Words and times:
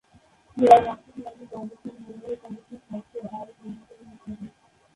যেমন- 0.57 0.87
আর্থ-সামাজিক 0.87 1.53
অবস্থান, 1.53 1.95
বৈবাহিক 2.03 2.45
অবস্থান, 2.45 2.79
স্বাস্থ্য, 2.79 3.17
আয়, 3.31 3.51
যৌন-জীবন 3.53 4.13
ইত্যাদি। 4.13 4.47